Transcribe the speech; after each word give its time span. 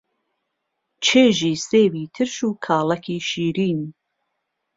چێژی 1.05 1.55
سێوی 1.67 2.05
ترش 2.15 2.35
و 2.47 2.49
کاڵەکی 2.65 3.17
شیرین 3.29 3.81